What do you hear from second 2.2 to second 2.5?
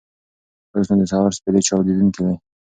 وې.